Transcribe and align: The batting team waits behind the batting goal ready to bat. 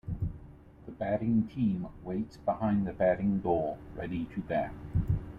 The 0.87 0.91
batting 0.93 1.47
team 1.49 1.85
waits 2.03 2.37
behind 2.37 2.87
the 2.87 2.91
batting 2.91 3.39
goal 3.39 3.77
ready 3.93 4.25
to 4.33 4.41
bat. 4.41 4.73